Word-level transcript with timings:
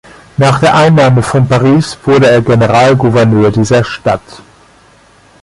Nach 0.37 0.59
der 0.59 0.73
Einnahme 0.75 1.21
von 1.21 1.47
Paris 1.47 1.95
wurde 2.05 2.27
er 2.27 2.41
Generalgouverneur 2.41 3.51
dieser 3.51 3.83
Stadt. 3.83 4.41